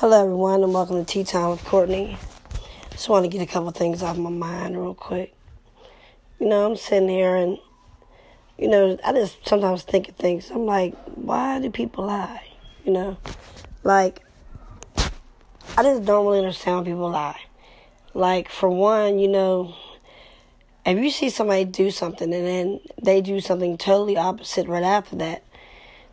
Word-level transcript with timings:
Hello, 0.00 0.22
everyone, 0.22 0.62
and 0.62 0.74
welcome 0.74 1.02
to 1.02 1.10
Tea 1.10 1.24
Time 1.24 1.52
with 1.52 1.64
Courtney. 1.64 2.18
Just 2.90 3.08
want 3.08 3.24
to 3.24 3.30
get 3.30 3.40
a 3.40 3.50
couple 3.50 3.70
things 3.70 4.02
off 4.02 4.18
my 4.18 4.28
mind 4.28 4.78
real 4.78 4.92
quick. 4.92 5.34
You 6.38 6.48
know, 6.48 6.66
I'm 6.66 6.76
sitting 6.76 7.08
here 7.08 7.34
and, 7.34 7.56
you 8.58 8.68
know, 8.68 8.98
I 9.02 9.12
just 9.14 9.48
sometimes 9.48 9.84
think 9.84 10.10
of 10.10 10.16
things. 10.16 10.50
I'm 10.50 10.66
like, 10.66 10.94
why 11.14 11.60
do 11.60 11.70
people 11.70 12.04
lie? 12.04 12.46
You 12.84 12.92
know, 12.92 13.16
like, 13.84 14.20
I 14.98 15.82
just 15.82 16.04
don't 16.04 16.26
really 16.26 16.40
understand 16.40 16.76
when 16.76 16.84
people 16.84 17.08
lie. 17.08 17.40
Like, 18.12 18.50
for 18.50 18.68
one, 18.68 19.18
you 19.18 19.28
know, 19.28 19.74
if 20.84 20.98
you 20.98 21.10
see 21.10 21.30
somebody 21.30 21.64
do 21.64 21.90
something 21.90 22.34
and 22.34 22.46
then 22.46 22.80
they 23.02 23.22
do 23.22 23.40
something 23.40 23.78
totally 23.78 24.18
opposite 24.18 24.68
right 24.68 24.82
after 24.82 25.16
that, 25.16 25.42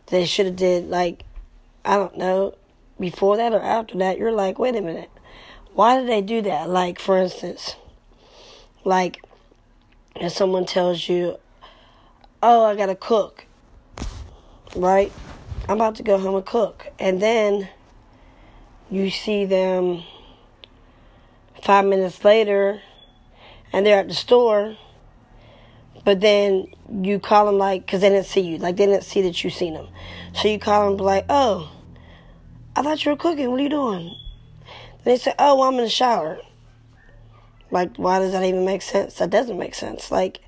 they 0.06 0.24
should 0.24 0.46
have 0.46 0.56
did, 0.56 0.88
like, 0.88 1.24
I 1.84 1.96
don't 1.96 2.16
know, 2.16 2.54
before 2.98 3.36
that 3.36 3.52
or 3.52 3.60
after 3.60 3.98
that, 3.98 4.18
you're 4.18 4.32
like, 4.32 4.58
wait 4.58 4.76
a 4.76 4.80
minute, 4.80 5.10
why 5.74 5.98
did 5.98 6.08
they 6.08 6.22
do 6.22 6.42
that? 6.42 6.68
Like, 6.68 6.98
for 6.98 7.18
instance, 7.18 7.76
like, 8.84 9.24
if 10.16 10.32
someone 10.32 10.64
tells 10.66 11.08
you, 11.08 11.36
oh, 12.42 12.64
I 12.64 12.76
gotta 12.76 12.94
cook, 12.94 13.46
right? 14.76 15.12
I'm 15.68 15.76
about 15.76 15.96
to 15.96 16.02
go 16.02 16.18
home 16.18 16.34
and 16.34 16.44
cook. 16.44 16.86
And 16.98 17.20
then 17.20 17.68
you 18.90 19.10
see 19.10 19.46
them 19.46 20.02
five 21.62 21.86
minutes 21.86 22.22
later 22.24 22.82
and 23.72 23.84
they're 23.84 23.98
at 23.98 24.08
the 24.08 24.14
store, 24.14 24.76
but 26.04 26.20
then 26.20 26.66
you 27.02 27.18
call 27.18 27.46
them 27.46 27.56
like, 27.56 27.86
because 27.86 28.02
they 28.02 28.10
didn't 28.10 28.26
see 28.26 28.42
you, 28.42 28.58
like 28.58 28.76
they 28.76 28.86
didn't 28.86 29.04
see 29.04 29.22
that 29.22 29.42
you 29.42 29.50
seen 29.50 29.74
them. 29.74 29.88
So 30.34 30.48
you 30.48 30.58
call 30.58 30.90
them 30.90 31.04
like, 31.04 31.24
oh, 31.28 31.72
I 32.76 32.82
thought 32.82 33.04
you 33.04 33.12
were 33.12 33.16
cooking. 33.16 33.50
What 33.50 33.60
are 33.60 33.62
you 33.62 33.68
doing? 33.68 34.16
They 35.04 35.16
said, 35.16 35.34
Oh, 35.38 35.56
well, 35.56 35.68
I'm 35.68 35.74
in 35.74 35.84
the 35.84 35.88
shower. 35.88 36.40
Like, 37.70 37.96
why 37.96 38.18
does 38.18 38.32
that 38.32 38.42
even 38.42 38.64
make 38.64 38.82
sense? 38.82 39.14
That 39.14 39.30
doesn't 39.30 39.58
make 39.58 39.74
sense. 39.74 40.10
Like, 40.10 40.40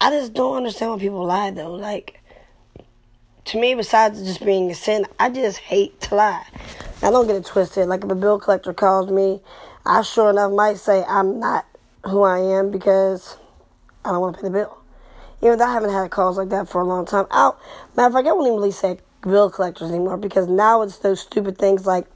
I 0.00 0.10
just 0.10 0.34
don't 0.34 0.56
understand 0.56 0.92
why 0.92 0.98
people 0.98 1.24
lie, 1.24 1.50
though. 1.50 1.74
Like, 1.74 2.20
to 3.46 3.58
me, 3.58 3.74
besides 3.74 4.22
just 4.22 4.44
being 4.44 4.70
a 4.70 4.74
sin, 4.74 5.06
I 5.18 5.30
just 5.30 5.58
hate 5.58 6.00
to 6.02 6.14
lie. 6.14 6.44
Now, 7.02 7.10
don't 7.10 7.26
get 7.26 7.36
it 7.36 7.46
twisted. 7.46 7.88
Like, 7.88 8.04
if 8.04 8.10
a 8.10 8.14
bill 8.14 8.38
collector 8.38 8.74
calls 8.74 9.10
me, 9.10 9.40
I 9.86 10.02
sure 10.02 10.30
enough 10.30 10.52
might 10.52 10.76
say 10.76 11.04
I'm 11.08 11.40
not 11.40 11.66
who 12.04 12.22
I 12.22 12.38
am 12.38 12.70
because 12.70 13.36
I 14.04 14.10
don't 14.10 14.20
want 14.20 14.36
to 14.36 14.42
pay 14.42 14.48
the 14.48 14.52
bill. 14.52 14.78
Even 15.42 15.58
though 15.58 15.64
I 15.64 15.72
haven't 15.72 15.92
had 15.92 16.10
calls 16.10 16.36
like 16.36 16.50
that 16.50 16.68
for 16.68 16.82
a 16.82 16.84
long 16.84 17.06
time. 17.06 17.26
Out. 17.30 17.58
Matter 17.96 18.08
of 18.08 18.12
fact, 18.12 18.28
I 18.28 18.32
won't 18.32 18.46
even 18.46 18.56
really 18.56 18.72
say 18.72 18.98
bill 19.22 19.50
collectors 19.50 19.90
anymore 19.90 20.16
because 20.16 20.48
now 20.48 20.82
it's 20.82 20.98
those 20.98 21.20
stupid 21.20 21.58
things 21.58 21.86
like 21.86 22.06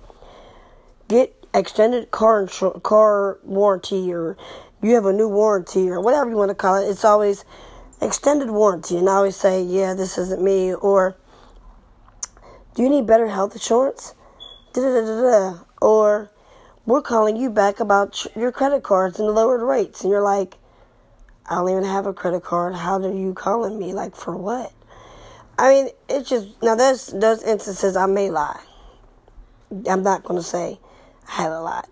get 1.09 1.35
extended 1.53 2.11
car 2.11 2.47
car 2.83 3.39
warranty 3.45 4.13
or 4.13 4.37
you 4.85 4.95
have 4.95 5.07
a 5.07 5.13
new 5.13 5.29
warranty 5.29 5.89
or 5.89 6.01
whatever 6.01 6.29
you 6.29 6.37
want 6.37 6.51
to 6.51 6.55
call 6.55 6.77
it. 6.77 6.89
It's 6.89 7.05
always 7.05 7.45
extended 8.03 8.51
warranty, 8.51 8.99
and 8.99 9.09
I 9.09 9.15
always 9.15 9.37
say, 9.37 9.63
yeah, 9.63 9.95
this 9.95 10.19
isn't 10.19 10.43
me. 10.43 10.75
Or 10.75 11.17
do 12.75 12.83
you 12.83 12.91
need 12.91 13.07
better 13.07 13.29
health 13.29 13.55
insurance? 13.55 14.15
Da-da-da-da-da. 14.75 15.65
Or 15.81 16.31
we're 16.85 17.01
calling 17.01 17.37
you 17.37 17.49
back 17.49 17.81
about 17.81 18.27
your 18.37 18.53
credit 18.53 18.83
cards 18.83 19.19
and 19.19 19.29
the 19.29 19.33
lowered 19.33 19.63
rates, 19.63 20.03
and 20.03 20.11
you're 20.11 20.23
like, 20.23 20.57
I 21.49 21.57
don't 21.57 21.71
even 21.71 21.85
have 21.85 22.07
a 22.07 22.13
credit 22.13 22.43
card. 22.43 22.75
How 22.75 22.99
are 22.99 23.13
you 23.13 23.33
calling 23.33 23.79
me? 23.79 23.93
Like 23.93 24.17
for 24.17 24.37
what? 24.37 24.73
I 25.59 25.71
mean, 25.71 25.89
it's 26.09 26.29
just 26.29 26.49
now 26.63 26.75
there's 26.75 27.07
those 27.09 27.43
instances 27.43 27.97
I 27.97 28.07
may 28.07 28.31
lie. 28.31 28.61
I'm 29.89 30.03
not 30.03 30.25
gonna 30.25 30.43
say 30.43 30.79
I 31.29 31.43
have 31.43 31.53
a 31.53 31.61
lot, 31.61 31.89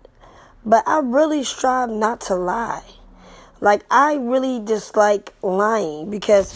but 0.65 0.87
I 0.87 0.99
really 0.99 1.43
strive 1.43 1.89
not 1.89 2.21
to 2.21 2.35
lie. 2.35 2.83
Like 3.61 3.85
I 3.89 4.15
really 4.15 4.59
dislike 4.59 5.33
lying 5.41 6.09
because 6.09 6.53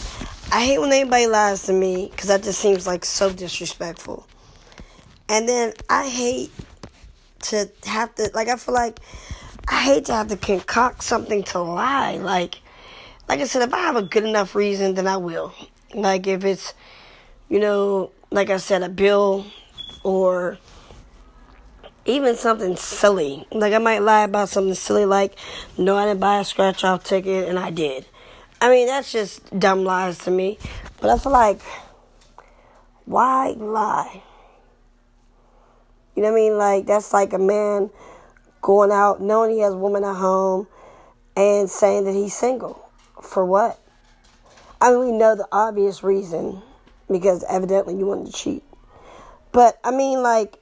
I 0.52 0.64
hate 0.64 0.78
when 0.78 0.92
anybody 0.92 1.26
lies 1.26 1.62
to 1.64 1.72
me 1.72 2.08
because 2.10 2.28
that 2.28 2.42
just 2.42 2.60
seems 2.60 2.86
like 2.86 3.04
so 3.04 3.32
disrespectful. 3.32 4.26
And 5.28 5.48
then 5.48 5.72
I 5.88 6.08
hate 6.08 6.50
to 7.44 7.70
have 7.84 8.14
to 8.16 8.30
like 8.34 8.48
I 8.48 8.56
feel 8.56 8.74
like 8.74 9.00
I 9.68 9.82
hate 9.82 10.06
to 10.06 10.14
have 10.14 10.28
to 10.28 10.36
concoct 10.36 11.02
something 11.02 11.42
to 11.44 11.60
lie. 11.60 12.16
Like 12.18 12.60
like 13.28 13.40
I 13.40 13.44
said, 13.44 13.62
if 13.62 13.72
I 13.72 13.78
have 13.78 13.96
a 13.96 14.02
good 14.02 14.24
enough 14.24 14.54
reason, 14.54 14.94
then 14.94 15.06
I 15.06 15.16
will. 15.16 15.54
Like 15.94 16.26
if 16.26 16.44
it's 16.44 16.74
you 17.48 17.60
know, 17.60 18.10
like 18.30 18.50
I 18.50 18.58
said, 18.58 18.82
a 18.82 18.88
bill 18.88 19.46
or 20.02 20.58
even 22.04 22.36
something 22.36 22.76
silly. 22.76 23.46
Like 23.52 23.72
I 23.72 23.78
might 23.78 24.00
lie 24.00 24.24
about 24.24 24.48
something 24.48 24.74
silly 24.74 25.04
like, 25.04 25.34
no, 25.76 25.96
I 25.96 26.06
didn't 26.06 26.20
buy 26.20 26.40
a 26.40 26.44
scratch 26.44 26.84
off 26.84 27.04
ticket 27.04 27.48
and 27.48 27.58
I 27.58 27.70
did. 27.70 28.06
I 28.60 28.70
mean, 28.70 28.86
that's 28.86 29.12
just 29.12 29.58
dumb 29.58 29.84
lies 29.84 30.18
to 30.20 30.30
me. 30.30 30.58
But 31.00 31.10
I 31.10 31.18
feel 31.18 31.32
like, 31.32 31.60
why 33.04 33.50
lie? 33.50 34.22
You 36.16 36.22
know 36.22 36.32
what 36.32 36.38
I 36.38 36.40
mean? 36.40 36.58
Like, 36.58 36.86
that's 36.86 37.12
like 37.12 37.32
a 37.32 37.38
man 37.38 37.90
going 38.60 38.90
out 38.90 39.22
knowing 39.22 39.52
he 39.52 39.60
has 39.60 39.74
a 39.74 39.78
woman 39.78 40.02
at 40.02 40.16
home 40.16 40.66
and 41.36 41.70
saying 41.70 42.04
that 42.04 42.14
he's 42.14 42.34
single. 42.34 42.90
For 43.22 43.44
what? 43.44 43.78
I 44.80 44.90
mean, 44.90 45.00
we 45.00 45.12
know 45.12 45.36
the 45.36 45.46
obvious 45.52 46.02
reason 46.02 46.60
because 47.10 47.44
evidently 47.48 47.96
you 47.96 48.06
wanted 48.06 48.26
to 48.26 48.32
cheat. 48.32 48.62
But 49.52 49.78
I 49.82 49.90
mean, 49.90 50.22
like, 50.22 50.58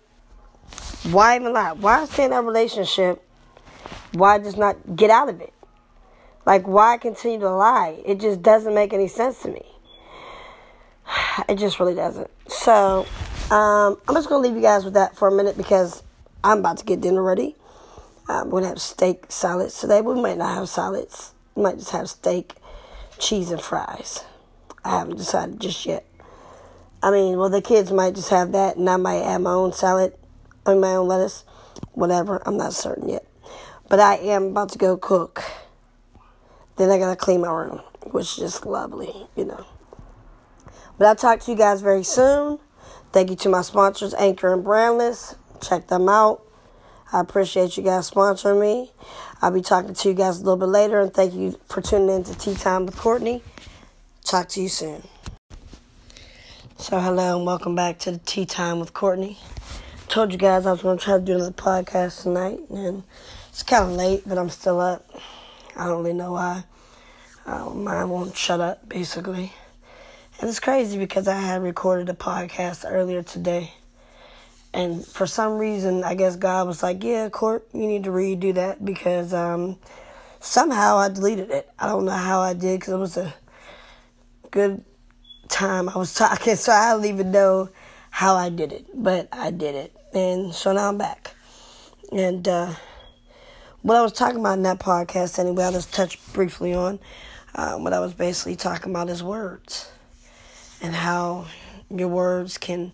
why 1.10 1.36
even 1.36 1.52
lie? 1.52 1.72
Why 1.72 2.04
stay 2.06 2.24
in 2.24 2.30
that 2.30 2.44
relationship? 2.44 3.22
Why 4.12 4.38
just 4.38 4.56
not 4.56 4.96
get 4.96 5.10
out 5.10 5.28
of 5.28 5.40
it? 5.40 5.52
Like, 6.44 6.66
why 6.66 6.96
continue 6.98 7.40
to 7.40 7.50
lie? 7.50 8.00
It 8.06 8.20
just 8.20 8.42
doesn't 8.42 8.72
make 8.72 8.92
any 8.92 9.08
sense 9.08 9.42
to 9.42 9.48
me. 9.48 9.64
It 11.48 11.58
just 11.58 11.78
really 11.78 11.94
doesn't. 11.94 12.30
So, 12.48 13.06
um, 13.50 13.98
I'm 14.08 14.14
just 14.14 14.28
gonna 14.28 14.42
leave 14.42 14.56
you 14.56 14.62
guys 14.62 14.84
with 14.84 14.94
that 14.94 15.16
for 15.16 15.28
a 15.28 15.32
minute 15.32 15.56
because 15.56 16.02
I'm 16.42 16.60
about 16.60 16.78
to 16.78 16.84
get 16.84 17.00
dinner 17.00 17.22
ready. 17.22 17.56
Um, 18.28 18.50
we're 18.50 18.60
gonna 18.60 18.70
have 18.70 18.80
steak 18.80 19.26
salads 19.28 19.78
today. 19.80 20.00
We 20.00 20.20
might 20.20 20.38
not 20.38 20.54
have 20.54 20.68
salads. 20.68 21.32
We 21.54 21.62
might 21.62 21.78
just 21.78 21.90
have 21.90 22.08
steak, 22.08 22.54
cheese, 23.18 23.50
and 23.50 23.60
fries. 23.60 24.24
I 24.84 24.98
haven't 24.98 25.16
decided 25.16 25.60
just 25.60 25.84
yet. 25.84 26.06
I 27.06 27.12
mean, 27.12 27.38
well, 27.38 27.48
the 27.48 27.62
kids 27.62 27.92
might 27.92 28.16
just 28.16 28.30
have 28.30 28.50
that, 28.50 28.78
and 28.78 28.90
I 28.90 28.96
might 28.96 29.22
add 29.22 29.38
my 29.38 29.52
own 29.52 29.72
salad, 29.72 30.12
I 30.66 30.74
my 30.74 30.96
own 30.96 31.06
lettuce, 31.06 31.44
whatever. 31.92 32.42
I'm 32.44 32.56
not 32.56 32.72
certain 32.72 33.08
yet. 33.08 33.24
But 33.88 34.00
I 34.00 34.16
am 34.16 34.46
about 34.46 34.70
to 34.70 34.78
go 34.78 34.96
cook. 34.96 35.44
Then 36.76 36.90
I 36.90 36.98
gotta 36.98 37.14
clean 37.14 37.42
my 37.42 37.52
room, 37.52 37.80
which 38.10 38.32
is 38.32 38.36
just 38.38 38.66
lovely, 38.66 39.28
you 39.36 39.44
know. 39.44 39.64
But 40.98 41.06
I'll 41.06 41.14
talk 41.14 41.38
to 41.42 41.52
you 41.52 41.56
guys 41.56 41.80
very 41.80 42.02
soon. 42.02 42.58
Thank 43.12 43.30
you 43.30 43.36
to 43.36 43.50
my 43.50 43.62
sponsors, 43.62 44.12
Anchor 44.14 44.52
and 44.52 44.64
Brandless. 44.64 45.36
Check 45.62 45.86
them 45.86 46.08
out. 46.08 46.42
I 47.12 47.20
appreciate 47.20 47.76
you 47.76 47.84
guys 47.84 48.10
sponsoring 48.10 48.60
me. 48.60 48.90
I'll 49.40 49.52
be 49.52 49.62
talking 49.62 49.94
to 49.94 50.08
you 50.08 50.14
guys 50.16 50.40
a 50.40 50.42
little 50.42 50.56
bit 50.56 50.70
later, 50.70 51.02
and 51.02 51.14
thank 51.14 51.34
you 51.34 51.56
for 51.68 51.80
tuning 51.80 52.10
in 52.10 52.24
to 52.24 52.36
Tea 52.36 52.56
Time 52.56 52.84
with 52.84 52.96
Courtney. 52.96 53.44
Talk 54.24 54.48
to 54.48 54.60
you 54.60 54.68
soon. 54.68 55.04
So, 56.78 57.00
hello 57.00 57.38
and 57.38 57.46
welcome 57.46 57.74
back 57.74 57.98
to 58.00 58.12
the 58.12 58.18
Tea 58.18 58.44
Time 58.44 58.80
with 58.80 58.92
Courtney. 58.92 59.38
Told 60.08 60.30
you 60.30 60.38
guys 60.38 60.66
I 60.66 60.72
was 60.72 60.82
going 60.82 60.98
to 60.98 61.04
try 61.04 61.16
to 61.16 61.24
do 61.24 61.34
another 61.36 61.50
podcast 61.50 62.22
tonight, 62.22 62.60
and 62.68 63.02
it's 63.48 63.62
kind 63.62 63.84
of 63.84 63.92
late, 63.92 64.24
but 64.26 64.36
I'm 64.36 64.50
still 64.50 64.78
up. 64.78 65.08
I 65.74 65.86
don't 65.86 66.04
really 66.04 66.12
know 66.12 66.32
why. 66.32 66.64
Uh, 67.46 67.70
mine 67.70 68.10
won't 68.10 68.36
shut 68.36 68.60
up, 68.60 68.86
basically. 68.90 69.54
And 70.38 70.50
it's 70.50 70.60
crazy 70.60 70.98
because 70.98 71.26
I 71.26 71.40
had 71.40 71.62
recorded 71.62 72.10
a 72.10 72.14
podcast 72.14 72.84
earlier 72.86 73.22
today, 73.22 73.72
and 74.74 75.04
for 75.04 75.26
some 75.26 75.56
reason, 75.56 76.04
I 76.04 76.14
guess 76.14 76.36
God 76.36 76.66
was 76.66 76.82
like, 76.82 77.02
"Yeah, 77.02 77.30
Court, 77.30 77.66
you 77.72 77.86
need 77.86 78.04
to 78.04 78.10
redo 78.10 78.54
that 78.54 78.84
because 78.84 79.32
um, 79.32 79.78
somehow 80.40 80.98
I 80.98 81.08
deleted 81.08 81.50
it. 81.50 81.70
I 81.78 81.88
don't 81.88 82.04
know 82.04 82.12
how 82.12 82.40
I 82.40 82.52
did 82.52 82.80
because 82.80 82.92
it 82.92 82.98
was 82.98 83.16
a 83.16 83.34
good 84.50 84.84
time 85.48 85.88
I 85.88 85.98
was 85.98 86.14
talking, 86.14 86.56
so 86.56 86.72
I 86.72 86.92
don't 86.92 87.04
even 87.04 87.30
know 87.30 87.68
how 88.10 88.34
I 88.34 88.48
did 88.48 88.72
it, 88.72 88.86
but 88.94 89.28
I 89.32 89.50
did 89.50 89.74
it. 89.74 89.92
And 90.14 90.54
so 90.54 90.72
now 90.72 90.88
I'm 90.88 90.98
back. 90.98 91.34
And 92.12 92.46
uh, 92.46 92.72
what 93.82 93.96
I 93.96 94.02
was 94.02 94.12
talking 94.12 94.40
about 94.40 94.54
in 94.54 94.62
that 94.62 94.78
podcast, 94.78 95.38
anyway, 95.38 95.64
I'll 95.64 95.72
just 95.72 95.92
touch 95.92 96.18
briefly 96.32 96.72
on 96.72 96.98
um, 97.54 97.84
what 97.84 97.92
I 97.92 98.00
was 98.00 98.14
basically 98.14 98.56
talking 98.56 98.90
about 98.90 99.08
is 99.08 99.22
words 99.22 99.90
and 100.82 100.94
how 100.94 101.46
your 101.90 102.08
words 102.08 102.58
can 102.58 102.92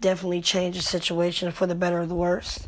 definitely 0.00 0.40
change 0.40 0.76
a 0.76 0.82
situation 0.82 1.50
for 1.52 1.66
the 1.66 1.74
better 1.74 2.00
or 2.00 2.06
the 2.06 2.14
worse. 2.14 2.66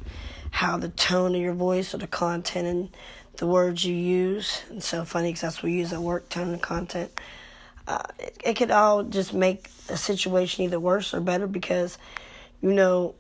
How 0.50 0.78
the 0.78 0.88
tone 0.88 1.34
of 1.34 1.40
your 1.40 1.54
voice 1.54 1.94
or 1.94 1.98
the 1.98 2.06
content 2.06 2.66
and 2.66 2.88
the 3.36 3.46
words 3.46 3.84
you 3.84 3.94
use. 3.94 4.62
And 4.70 4.82
so 4.82 5.04
funny 5.04 5.28
because 5.28 5.42
that's 5.42 5.56
what 5.58 5.64
we 5.64 5.74
use 5.74 5.92
at 5.92 6.00
work, 6.00 6.28
tone 6.28 6.52
and 6.52 6.62
content 6.62 7.10
uh, 7.88 8.02
it, 8.18 8.36
it 8.44 8.54
could 8.54 8.70
all 8.70 9.02
just 9.02 9.32
make 9.32 9.68
a 9.88 9.96
situation 9.96 10.64
either 10.64 10.78
worse 10.78 11.14
or 11.14 11.20
better 11.20 11.46
because, 11.46 11.96
you 12.60 12.72
know, 12.72 13.14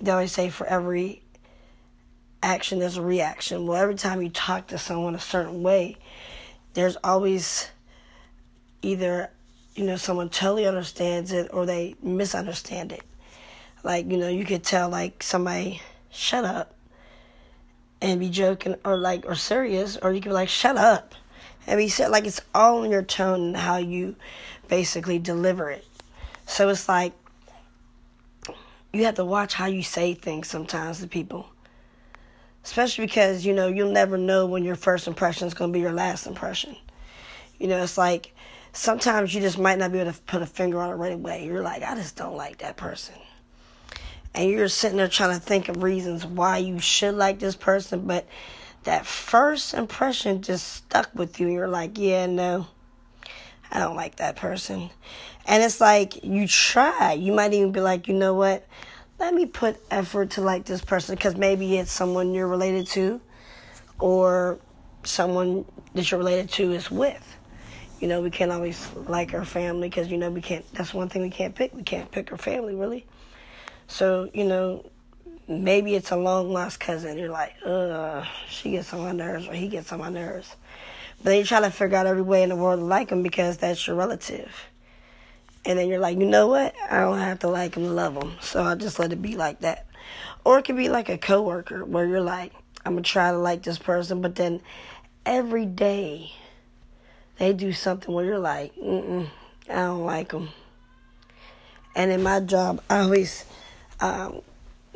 they 0.00 0.10
always 0.10 0.32
say 0.32 0.50
for 0.50 0.66
every 0.66 1.22
action 2.42 2.78
there's 2.78 2.98
a 2.98 3.02
reaction. 3.02 3.66
Well, 3.66 3.80
every 3.80 3.94
time 3.94 4.20
you 4.20 4.28
talk 4.28 4.68
to 4.68 4.78
someone 4.78 5.14
a 5.14 5.20
certain 5.20 5.62
way, 5.62 5.96
there's 6.74 6.96
always 7.02 7.70
either 8.82 9.30
you 9.74 9.84
know 9.84 9.96
someone 9.96 10.28
totally 10.28 10.66
understands 10.66 11.32
it 11.32 11.48
or 11.52 11.64
they 11.64 11.94
misunderstand 12.02 12.92
it. 12.92 13.02
Like 13.82 14.10
you 14.10 14.18
know 14.18 14.28
you 14.28 14.44
could 14.44 14.64
tell 14.64 14.88
like 14.88 15.22
somebody 15.22 15.80
shut 16.10 16.44
up 16.44 16.74
and 18.02 18.20
be 18.20 18.28
joking 18.28 18.74
or 18.84 18.98
like 18.98 19.24
or 19.26 19.36
serious, 19.36 19.96
or 19.96 20.12
you 20.12 20.20
could 20.20 20.30
be 20.30 20.34
like 20.34 20.48
shut 20.48 20.76
up 20.76 21.14
and 21.66 21.78
be 21.78 21.88
said 21.88 22.10
like 22.10 22.26
it's 22.26 22.40
all 22.54 22.82
in 22.82 22.90
your 22.90 23.02
tone 23.02 23.40
and 23.40 23.56
how 23.56 23.76
you 23.76 24.16
basically 24.68 25.18
deliver 25.18 25.70
it. 25.70 25.86
So 26.46 26.68
it's 26.68 26.88
like 26.88 27.12
you 28.92 29.04
have 29.04 29.14
to 29.14 29.24
watch 29.24 29.54
how 29.54 29.66
you 29.66 29.82
say 29.82 30.14
things 30.14 30.48
sometimes 30.48 31.00
to 31.00 31.08
people. 31.08 31.48
Especially 32.64 33.06
because, 33.06 33.44
you 33.44 33.52
know, 33.52 33.66
you'll 33.66 33.90
never 33.90 34.16
know 34.16 34.46
when 34.46 34.62
your 34.62 34.76
first 34.76 35.08
impression 35.08 35.48
is 35.48 35.54
going 35.54 35.72
to 35.72 35.76
be 35.76 35.80
your 35.80 35.92
last 35.92 36.26
impression. 36.26 36.76
You 37.58 37.68
know, 37.68 37.82
it's 37.82 37.98
like 37.98 38.34
sometimes 38.72 39.34
you 39.34 39.40
just 39.40 39.58
might 39.58 39.78
not 39.78 39.92
be 39.92 39.98
able 39.98 40.12
to 40.12 40.20
put 40.22 40.42
a 40.42 40.46
finger 40.46 40.80
on 40.80 40.90
it 40.90 40.94
right 40.94 41.12
away. 41.12 41.44
You're 41.44 41.62
like, 41.62 41.82
I 41.82 41.94
just 41.96 42.16
don't 42.16 42.36
like 42.36 42.58
that 42.58 42.76
person. 42.76 43.16
And 44.34 44.48
you're 44.48 44.68
sitting 44.68 44.96
there 44.96 45.08
trying 45.08 45.38
to 45.38 45.44
think 45.44 45.68
of 45.68 45.82
reasons 45.82 46.24
why 46.24 46.58
you 46.58 46.78
should 46.78 47.14
like 47.14 47.38
this 47.38 47.56
person, 47.56 48.06
but 48.06 48.26
that 48.84 49.06
first 49.06 49.74
impression 49.74 50.42
just 50.42 50.68
stuck 50.68 51.10
with 51.14 51.40
you. 51.40 51.48
You're 51.48 51.68
like, 51.68 51.98
yeah, 51.98 52.26
no, 52.26 52.66
I 53.70 53.78
don't 53.78 53.96
like 53.96 54.16
that 54.16 54.36
person. 54.36 54.90
And 55.46 55.62
it's 55.62 55.80
like 55.80 56.24
you 56.24 56.46
try. 56.46 57.12
You 57.12 57.32
might 57.32 57.52
even 57.52 57.72
be 57.72 57.80
like, 57.80 58.08
you 58.08 58.14
know 58.14 58.34
what? 58.34 58.66
Let 59.18 59.34
me 59.34 59.46
put 59.46 59.80
effort 59.90 60.30
to 60.30 60.40
like 60.40 60.64
this 60.64 60.80
person 60.84 61.14
because 61.14 61.36
maybe 61.36 61.76
it's 61.76 61.92
someone 61.92 62.34
you're 62.34 62.48
related 62.48 62.86
to 62.88 63.20
or 63.98 64.58
someone 65.04 65.64
that 65.94 66.10
you're 66.10 66.18
related 66.18 66.50
to 66.50 66.72
is 66.72 66.90
with. 66.90 67.36
You 68.00 68.08
know, 68.08 68.20
we 68.20 68.30
can't 68.30 68.50
always 68.50 68.90
like 69.06 69.32
our 69.32 69.44
family 69.44 69.88
because, 69.88 70.10
you 70.10 70.18
know, 70.18 70.30
we 70.30 70.40
can't, 70.40 70.64
that's 70.74 70.92
one 70.92 71.08
thing 71.08 71.22
we 71.22 71.30
can't 71.30 71.54
pick. 71.54 71.72
We 71.72 71.84
can't 71.84 72.10
pick 72.10 72.32
our 72.32 72.38
family, 72.38 72.74
really. 72.74 73.06
So, 73.86 74.28
you 74.34 74.44
know, 74.44 74.90
maybe 75.48 75.94
it's 75.94 76.10
a 76.10 76.16
long 76.16 76.52
lost 76.52 76.80
cousin. 76.80 77.18
You're 77.18 77.30
like, 77.30 77.54
ugh, 77.64 78.26
she 78.48 78.70
gets 78.72 78.92
on 78.92 79.00
my 79.00 79.12
nerves 79.12 79.48
or 79.48 79.54
he 79.54 79.68
gets 79.68 79.92
on 79.92 80.00
my 80.00 80.08
nerves. 80.08 80.56
But 81.18 81.30
then 81.30 81.38
you 81.38 81.44
try 81.44 81.60
to 81.60 81.70
figure 81.70 81.96
out 81.96 82.06
every 82.06 82.22
way 82.22 82.42
in 82.42 82.48
the 82.48 82.56
world 82.56 82.80
to 82.80 82.84
like 82.84 83.10
him 83.10 83.22
because 83.22 83.58
that's 83.58 83.86
your 83.86 83.96
relative. 83.96 84.52
And 85.64 85.78
then 85.78 85.88
you're 85.88 86.00
like, 86.00 86.18
you 86.18 86.26
know 86.26 86.48
what? 86.48 86.74
I 86.90 87.00
don't 87.00 87.18
have 87.18 87.40
to 87.40 87.48
like 87.48 87.76
him 87.76 87.94
love 87.94 88.20
him. 88.20 88.32
So 88.40 88.62
I 88.62 88.74
just 88.74 88.98
let 88.98 89.12
it 89.12 89.22
be 89.22 89.36
like 89.36 89.60
that. 89.60 89.86
Or 90.44 90.58
it 90.58 90.64
could 90.64 90.76
be 90.76 90.88
like 90.88 91.08
a 91.08 91.18
coworker 91.18 91.84
where 91.84 92.04
you're 92.04 92.20
like, 92.20 92.52
I'm 92.84 92.94
gonna 92.94 93.02
try 93.02 93.30
to 93.30 93.38
like 93.38 93.62
this 93.62 93.78
person, 93.78 94.20
but 94.20 94.34
then 94.34 94.60
every 95.24 95.66
day 95.66 96.32
they 97.38 97.52
do 97.52 97.72
something 97.72 98.12
where 98.12 98.24
you're 98.24 98.38
like, 98.38 98.74
mm 98.76 99.28
I 99.68 99.74
don't 99.74 100.04
like 100.04 100.30
them. 100.30 100.48
And 101.94 102.10
in 102.10 102.22
my 102.22 102.40
job, 102.40 102.82
I 102.90 103.00
always 103.00 103.44
um, 104.00 104.42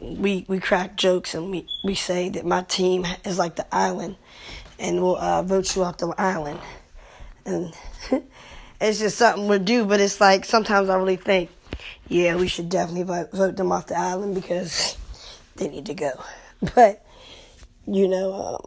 we 0.00 0.44
we 0.48 0.60
crack 0.60 0.96
jokes 0.96 1.34
and 1.34 1.50
we 1.50 1.66
we 1.82 1.94
say 1.94 2.28
that 2.30 2.44
my 2.44 2.62
team 2.62 3.06
is 3.24 3.38
like 3.38 3.56
the 3.56 3.66
island, 3.74 4.16
and 4.78 5.00
we'll 5.00 5.16
uh, 5.16 5.42
vote 5.42 5.74
you 5.74 5.84
off 5.84 5.98
the 5.98 6.12
island, 6.18 6.60
and 7.44 7.74
it's 8.80 8.98
just 8.98 9.18
something 9.18 9.48
we 9.48 9.58
do. 9.58 9.84
But 9.84 10.00
it's 10.00 10.20
like 10.20 10.44
sometimes 10.44 10.88
I 10.88 10.96
really 10.96 11.16
think, 11.16 11.50
yeah, 12.08 12.36
we 12.36 12.48
should 12.48 12.68
definitely 12.68 13.04
vote, 13.04 13.32
vote 13.32 13.56
them 13.56 13.72
off 13.72 13.86
the 13.86 13.98
island 13.98 14.34
because 14.34 14.96
they 15.56 15.68
need 15.68 15.86
to 15.86 15.94
go. 15.94 16.12
But 16.74 17.04
you 17.86 18.08
know, 18.08 18.32
uh, 18.32 18.58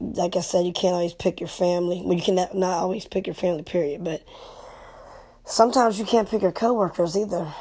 like 0.00 0.34
I 0.36 0.40
said, 0.40 0.64
you 0.64 0.72
can't 0.72 0.94
always 0.94 1.12
pick 1.14 1.40
your 1.40 1.48
family. 1.48 2.02
Well, 2.02 2.14
you 2.14 2.22
can 2.22 2.34
not 2.34 2.54
always 2.54 3.06
pick 3.06 3.26
your 3.26 3.34
family, 3.34 3.62
period. 3.62 4.02
But 4.02 4.24
sometimes 5.44 5.98
you 5.98 6.04
can't 6.04 6.28
pick 6.28 6.42
your 6.42 6.52
coworkers 6.52 7.16
either. 7.16 7.52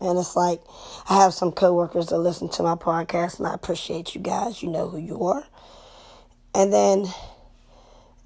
And 0.00 0.18
it's 0.18 0.36
like 0.36 0.60
I 1.08 1.22
have 1.22 1.34
some 1.34 1.52
coworkers 1.52 2.06
that 2.08 2.18
listen 2.18 2.48
to 2.50 2.62
my 2.62 2.74
podcast, 2.74 3.38
and 3.38 3.46
I 3.46 3.54
appreciate 3.54 4.14
you 4.14 4.20
guys. 4.20 4.62
You 4.62 4.70
know 4.70 4.88
who 4.88 4.98
you 4.98 5.24
are. 5.24 5.44
And 6.54 6.72
then 6.72 7.06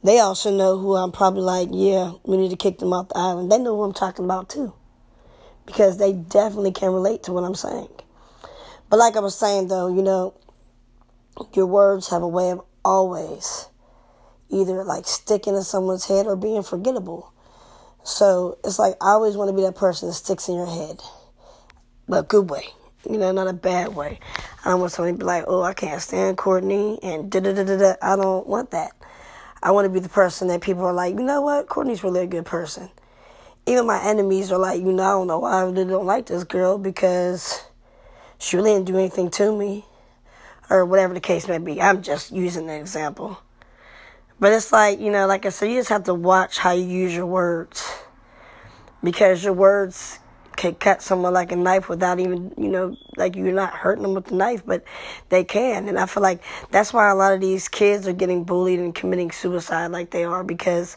they 0.04 0.18
also 0.20 0.54
know 0.54 0.78
who 0.78 0.94
I'm 0.94 1.12
probably 1.12 1.42
like, 1.42 1.68
yeah, 1.72 2.12
we 2.24 2.36
need 2.36 2.50
to 2.50 2.56
kick 2.56 2.78
them 2.78 2.92
off 2.92 3.08
the 3.08 3.16
island. 3.16 3.50
They 3.50 3.58
know 3.58 3.76
who 3.76 3.82
I'm 3.82 3.94
talking 3.94 4.24
about 4.24 4.48
too. 4.48 4.74
Because 5.66 5.98
they 5.98 6.12
definitely 6.12 6.72
can 6.72 6.92
relate 6.92 7.24
to 7.24 7.32
what 7.32 7.44
I'm 7.44 7.54
saying. 7.54 7.88
But 8.90 8.98
like 8.98 9.16
I 9.16 9.20
was 9.20 9.36
saying 9.36 9.68
though, 9.68 9.94
you 9.94 10.02
know, 10.02 10.34
your 11.52 11.66
words 11.66 12.08
have 12.08 12.22
a 12.22 12.28
way 12.28 12.50
of 12.50 12.62
always 12.84 13.68
either 14.50 14.84
like 14.84 15.06
sticking 15.06 15.54
in 15.54 15.62
someone's 15.62 16.06
head 16.06 16.26
or 16.26 16.36
being 16.36 16.62
forgettable. 16.62 17.32
So 18.02 18.58
it's 18.64 18.78
like 18.78 18.94
I 19.00 19.10
always 19.10 19.36
want 19.36 19.50
to 19.50 19.56
be 19.56 19.62
that 19.62 19.76
person 19.76 20.08
that 20.08 20.14
sticks 20.14 20.48
in 20.48 20.54
your 20.54 20.66
head 20.66 21.00
but 22.08 22.20
a 22.20 22.22
good 22.22 22.50
way. 22.50 22.68
You 23.08 23.18
know, 23.18 23.30
not 23.32 23.48
a 23.48 23.52
bad 23.52 23.94
way. 23.94 24.18
I 24.64 24.70
don't 24.70 24.80
want 24.80 24.92
somebody 24.92 25.14
to 25.14 25.18
be 25.18 25.24
like, 25.24 25.44
oh, 25.46 25.62
I 25.62 25.72
can't 25.72 26.02
stand 26.02 26.36
Courtney 26.36 26.98
and 27.02 27.30
da 27.30 27.40
da 27.40 27.52
da 27.52 27.64
da 27.64 27.76
da. 27.76 27.94
I 28.02 28.16
don't 28.16 28.46
want 28.46 28.72
that. 28.72 28.92
I 29.62 29.70
want 29.70 29.86
to 29.86 29.90
be 29.90 30.00
the 30.00 30.08
person 30.08 30.48
that 30.48 30.60
people 30.60 30.84
are 30.84 30.92
like, 30.92 31.14
you 31.14 31.22
know 31.22 31.42
what, 31.42 31.68
Courtney's 31.68 32.04
really 32.04 32.22
a 32.22 32.26
good 32.26 32.46
person. 32.46 32.90
Even 33.66 33.86
my 33.86 34.02
enemies 34.02 34.50
are 34.52 34.58
like, 34.58 34.80
you 34.80 34.92
know, 34.92 35.02
I 35.02 35.10
don't 35.12 35.26
know 35.26 35.38
why 35.40 35.70
they 35.70 35.84
don't 35.84 36.06
like 36.06 36.26
this 36.26 36.44
girl 36.44 36.78
because 36.78 37.64
she 38.38 38.56
really 38.56 38.72
didn't 38.72 38.86
do 38.86 38.96
anything 38.96 39.30
to 39.32 39.56
me, 39.56 39.84
or 40.70 40.84
whatever 40.84 41.14
the 41.14 41.20
case 41.20 41.48
may 41.48 41.58
be. 41.58 41.80
I'm 41.80 42.02
just 42.02 42.30
using 42.30 42.70
an 42.70 42.80
example. 42.80 43.38
But 44.40 44.52
it's 44.52 44.72
like, 44.72 45.00
you 45.00 45.10
know, 45.10 45.26
like 45.26 45.44
I 45.44 45.48
said, 45.48 45.70
you 45.70 45.76
just 45.76 45.88
have 45.88 46.04
to 46.04 46.14
watch 46.14 46.58
how 46.58 46.70
you 46.70 46.84
use 46.84 47.14
your 47.14 47.26
words 47.26 47.92
because 49.02 49.42
your 49.42 49.52
words 49.52 50.20
can 50.58 50.74
cut 50.74 51.00
someone 51.00 51.32
like 51.32 51.52
a 51.52 51.56
knife 51.56 51.88
without 51.88 52.18
even, 52.18 52.52
you 52.58 52.68
know, 52.68 52.96
like 53.16 53.36
you're 53.36 53.52
not 53.52 53.72
hurting 53.72 54.02
them 54.02 54.14
with 54.14 54.26
the 54.26 54.34
knife, 54.34 54.66
but 54.66 54.82
they 55.28 55.44
can. 55.44 55.88
And 55.88 55.96
I 55.96 56.06
feel 56.06 56.22
like 56.22 56.42
that's 56.72 56.92
why 56.92 57.08
a 57.08 57.14
lot 57.14 57.32
of 57.32 57.40
these 57.40 57.68
kids 57.68 58.08
are 58.08 58.12
getting 58.12 58.42
bullied 58.42 58.80
and 58.80 58.92
committing 58.92 59.30
suicide 59.30 59.86
like 59.92 60.10
they 60.10 60.24
are 60.24 60.42
because 60.42 60.96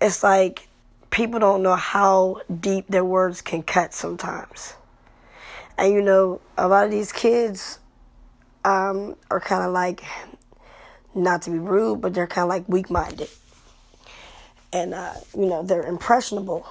it's 0.00 0.24
like 0.24 0.66
people 1.10 1.38
don't 1.38 1.62
know 1.62 1.76
how 1.76 2.42
deep 2.60 2.88
their 2.88 3.04
words 3.04 3.40
can 3.40 3.62
cut 3.62 3.94
sometimes. 3.94 4.74
And 5.78 5.94
you 5.94 6.02
know, 6.02 6.40
a 6.58 6.66
lot 6.66 6.84
of 6.84 6.90
these 6.90 7.12
kids 7.12 7.78
um, 8.64 9.14
are 9.30 9.40
kind 9.40 9.64
of 9.64 9.72
like, 9.72 10.02
not 11.14 11.42
to 11.42 11.50
be 11.50 11.58
rude, 11.58 12.00
but 12.00 12.12
they're 12.12 12.26
kind 12.26 12.44
of 12.44 12.48
like 12.48 12.68
weak 12.68 12.90
minded. 12.90 13.28
And, 14.72 14.94
uh, 14.94 15.14
you 15.36 15.46
know, 15.46 15.62
they're 15.62 15.86
impressionable 15.86 16.66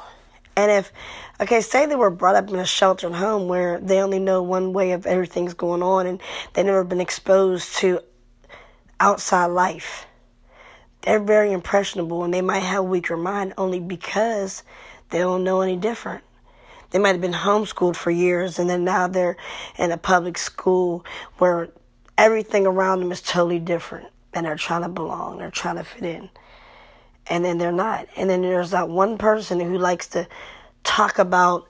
and 0.59 0.71
if, 0.71 0.91
okay, 1.39 1.61
say 1.61 1.85
they 1.85 1.95
were 1.95 2.09
brought 2.09 2.35
up 2.35 2.49
in 2.49 2.55
a 2.55 2.65
sheltered 2.65 3.13
home 3.13 3.47
where 3.47 3.79
they 3.79 4.01
only 4.01 4.19
know 4.19 4.41
one 4.43 4.73
way 4.73 4.91
of 4.91 5.05
everything's 5.05 5.53
going 5.53 5.81
on 5.83 6.05
and 6.05 6.21
they've 6.53 6.65
never 6.65 6.83
been 6.83 7.01
exposed 7.01 7.75
to 7.77 8.01
outside 8.99 9.47
life, 9.47 10.05
they're 11.01 11.19
very 11.19 11.51
impressionable 11.51 12.23
and 12.23 12.33
they 12.33 12.41
might 12.41 12.59
have 12.59 12.79
a 12.79 12.83
weaker 12.83 13.17
mind 13.17 13.53
only 13.57 13.79
because 13.79 14.63
they 15.09 15.19
don't 15.19 15.43
know 15.43 15.61
any 15.61 15.77
different. 15.77 16.23
They 16.91 16.99
might 16.99 17.11
have 17.11 17.21
been 17.21 17.33
homeschooled 17.33 17.95
for 17.95 18.11
years 18.11 18.59
and 18.59 18.69
then 18.69 18.83
now 18.83 19.07
they're 19.07 19.37
in 19.77 19.91
a 19.91 19.97
public 19.97 20.37
school 20.37 21.05
where 21.37 21.69
everything 22.17 22.65
around 22.65 22.99
them 22.99 23.11
is 23.11 23.21
totally 23.21 23.59
different 23.59 24.07
and 24.33 24.45
they're 24.45 24.55
trying 24.55 24.81
to 24.81 24.89
belong, 24.89 25.37
they're 25.37 25.51
trying 25.51 25.77
to 25.77 25.83
fit 25.83 26.03
in 26.03 26.29
and 27.29 27.45
then 27.45 27.57
they're 27.57 27.71
not. 27.71 28.07
And 28.17 28.29
then 28.29 28.41
there's 28.41 28.71
that 28.71 28.89
one 28.89 29.17
person 29.17 29.59
who 29.59 29.77
likes 29.77 30.07
to 30.09 30.27
talk 30.83 31.19
about 31.19 31.67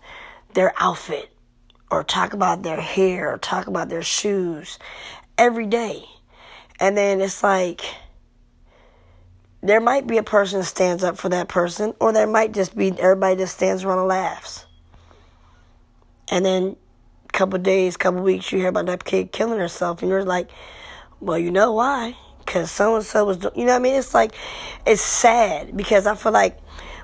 their 0.53 0.73
outfit 0.77 1.29
or 1.91 2.03
talk 2.03 2.33
about 2.33 2.63
their 2.63 2.79
hair 2.79 3.33
or 3.33 3.37
talk 3.37 3.67
about 3.67 3.89
their 3.89 4.03
shoes 4.03 4.79
every 5.37 5.65
day. 5.65 6.05
And 6.79 6.97
then 6.97 7.19
it's 7.21 7.43
like 7.43 7.81
there 9.61 9.81
might 9.81 10.07
be 10.07 10.17
a 10.17 10.23
person 10.23 10.59
that 10.59 10.65
stands 10.65 11.03
up 11.03 11.17
for 11.17 11.29
that 11.29 11.49
person, 11.49 11.93
or 11.99 12.13
there 12.13 12.27
might 12.27 12.53
just 12.53 12.75
be 12.75 12.97
everybody 12.97 13.35
that 13.35 13.47
stands 13.47 13.83
around 13.83 13.99
and 13.99 14.07
laughs. 14.07 14.65
And 16.31 16.45
then 16.45 16.77
a 17.27 17.31
couple 17.33 17.59
days, 17.59 17.97
couple 17.97 18.21
weeks, 18.21 18.51
you 18.51 18.59
hear 18.59 18.69
about 18.69 18.85
that 18.85 19.03
kid 19.03 19.33
killing 19.33 19.59
herself, 19.59 20.01
and 20.01 20.09
you're 20.09 20.23
like, 20.23 20.49
well, 21.19 21.37
you 21.37 21.51
know 21.51 21.73
why? 21.73 22.15
Because 22.49 22.71
so 22.71 22.95
and 22.95 23.05
so 23.05 23.25
was, 23.25 23.37
you 23.55 23.63
know 23.63 23.73
what 23.73 23.75
I 23.75 23.79
mean? 23.79 23.93
It's 23.93 24.15
like, 24.15 24.33
it's 24.83 25.03
sad 25.03 25.77
because 25.77 26.07
I 26.07 26.15
feel 26.15 26.31
like 26.31 26.59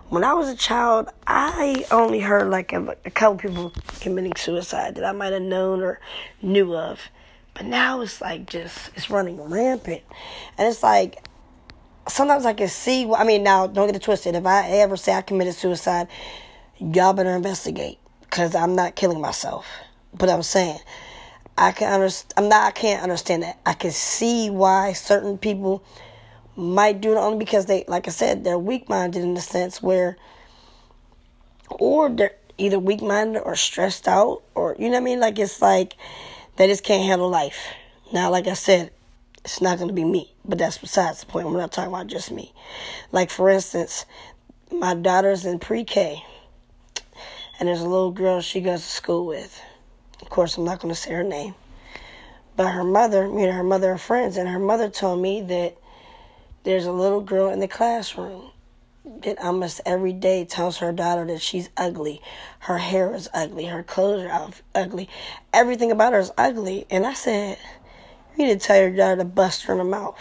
when 0.10 0.24
I 0.24 0.34
was 0.34 0.50
a 0.50 0.56
child, 0.56 1.08
I 1.28 1.86
only 1.92 2.20
heard 2.20 2.50
like 2.50 2.74
a, 2.74 2.98
a 3.06 3.12
couple 3.12 3.38
people 3.38 3.72
committing 4.00 4.34
suicide 4.36 4.96
that 4.96 5.06
I 5.06 5.12
might 5.12 5.34
have 5.34 5.44
known 5.44 5.84
or 5.84 6.00
knew 6.42 6.76
of. 6.76 7.00
But 7.54 7.68
now 7.68 8.02
it's 8.02 8.22
like 8.22 8.48
just, 8.48 8.90
it's 8.96 9.12
running 9.12 9.40
rampant. 9.40 10.02
And 10.58 10.68
it's 10.68 10.82
like, 10.82 11.24
sometimes 12.10 12.48
I 12.48 12.54
can 12.54 12.68
see, 12.68 13.08
I 13.16 13.24
mean, 13.24 13.44
now 13.44 13.68
don't 13.68 13.86
get 13.86 13.96
it 13.96 14.02
twisted. 14.02 14.34
If 14.34 14.48
I 14.48 14.68
ever 14.80 14.98
say 14.98 15.14
I 15.14 15.22
committed 15.22 15.54
suicide, 15.54 16.08
y'all 16.80 17.14
better 17.14 17.36
investigate 17.36 18.00
because 18.22 18.56
I'm 18.56 18.76
not 18.76 18.96
killing 18.96 19.22
myself. 19.22 19.68
But 20.12 20.32
I'm 20.32 20.42
saying, 20.42 20.80
I 21.58 21.72
can 21.72 21.92
understand. 21.92 22.34
I'm 22.38 22.50
not. 22.50 22.68
I 22.68 22.72
can't 22.72 23.04
understand 23.04 23.44
that. 23.44 23.60
I 23.66 23.74
can 23.74 23.92
see 23.92 24.50
why 24.50 24.94
certain 24.94 25.38
people 25.38 25.84
might 26.56 27.02
do 27.02 27.14
it 27.14 27.18
only 27.18 27.38
because 27.38 27.66
they, 27.66 27.86
like 27.88 28.08
I 28.08 28.12
said, 28.12 28.44
they're 28.44 28.60
weak 28.60 28.90
minded 28.90 29.24
in 29.24 29.34
the 29.34 29.42
sense 29.42 29.82
where, 29.82 30.18
or 31.70 32.10
they're 32.10 32.36
either 32.58 32.80
weak 32.80 33.02
minded 33.02 33.42
or 33.42 33.56
stressed 33.56 34.08
out, 34.08 34.44
or 34.54 34.76
you 34.80 34.86
know 34.86 34.92
what 34.92 35.02
I 35.02 35.06
mean. 35.06 35.20
Like 35.20 35.40
it's 35.40 35.62
like 35.62 35.96
they 36.58 36.68
just 36.68 36.84
can't 36.84 37.04
handle 37.04 37.30
life. 37.30 37.74
Now, 38.14 38.30
like 38.32 38.48
I 38.48 38.54
said, 38.54 38.92
it's 39.44 39.62
not 39.62 39.78
going 39.78 39.88
to 39.88 39.94
be 39.94 40.04
me, 40.04 40.34
but 40.44 40.58
that's 40.58 40.78
besides 40.78 41.22
the 41.22 41.26
point. 41.26 41.48
We're 41.48 41.58
not 41.58 41.72
talking 41.72 41.94
about 41.94 42.08
just 42.08 42.32
me. 42.32 42.54
Like 43.12 43.30
for 43.30 43.50
instance, 43.50 44.06
my 44.72 44.94
daughter's 44.94 45.46
in 45.46 45.60
pre-K, 45.60 46.22
and 47.60 47.68
there's 47.68 47.82
a 47.82 47.88
little 47.88 48.12
girl 48.12 48.42
she 48.42 48.60
goes 48.60 48.82
to 48.82 48.88
school 48.88 49.26
with. 49.26 49.62
Of 50.22 50.30
course, 50.30 50.58
I'm 50.58 50.66
not 50.66 50.80
going 50.80 50.94
to 50.94 51.00
say 51.00 51.12
her 51.12 51.24
name. 51.24 51.56
But 52.56 52.72
her 52.72 52.84
mother, 52.84 53.28
me 53.28 53.44
and 53.44 53.54
her 53.54 53.64
mother 53.64 53.92
are 53.92 53.98
friends, 53.98 54.38
and 54.38 54.48
her 54.48 54.60
mother 54.60 54.90
told 54.90 55.22
me 55.22 55.42
that 55.42 55.78
there's 56.64 56.86
a 56.86 56.92
little 56.92 57.22
girl 57.22 57.50
in 57.50 57.60
the 57.60 57.68
classroom 57.68 58.52
that 59.22 59.40
almost 59.44 59.82
every 59.86 60.14
day 60.14 60.46
tells 60.46 60.78
her 60.78 60.92
daughter 60.92 61.26
that 61.26 61.42
she's 61.42 61.70
ugly. 61.78 62.22
Her 62.60 62.78
hair 62.78 63.14
is 63.14 63.30
ugly. 63.34 63.66
Her 63.66 63.84
clothes 63.84 64.24
are 64.24 64.52
ugly. 64.74 65.10
Everything 65.54 65.92
about 65.92 66.14
her 66.14 66.20
is 66.20 66.32
ugly. 66.38 66.88
And 66.90 67.06
I 67.06 67.14
said, 67.14 67.58
you 68.38 68.46
need 68.46 68.60
to 68.60 68.66
tell 68.66 68.80
your 68.80 68.92
daughter 68.92 69.18
to 69.18 69.26
bust 69.26 69.64
her 69.64 69.74
in 69.74 69.80
the 69.80 69.84
mouth. 69.84 70.18